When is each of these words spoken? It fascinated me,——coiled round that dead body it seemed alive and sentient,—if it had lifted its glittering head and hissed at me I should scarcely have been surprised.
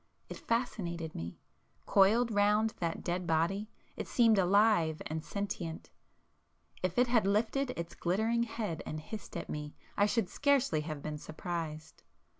It 0.29 0.37
fascinated 0.37 1.13
me,——coiled 1.13 2.31
round 2.31 2.71
that 2.79 3.03
dead 3.03 3.27
body 3.27 3.69
it 3.95 4.07
seemed 4.07 4.39
alive 4.39 4.99
and 5.05 5.23
sentient,—if 5.23 6.97
it 6.97 7.05
had 7.07 7.27
lifted 7.27 7.69
its 7.77 7.93
glittering 7.93 8.41
head 8.41 8.81
and 8.87 8.99
hissed 8.99 9.37
at 9.37 9.47
me 9.47 9.75
I 9.95 10.07
should 10.07 10.27
scarcely 10.27 10.81
have 10.81 11.03
been 11.03 11.19
surprised. 11.19 12.01